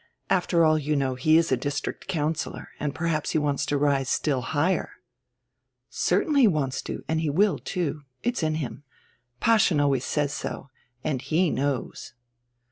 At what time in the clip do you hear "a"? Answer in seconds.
1.51-1.55